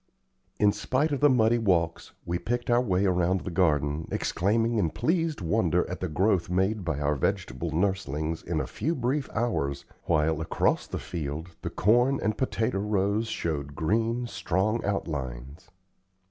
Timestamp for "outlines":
14.83-15.69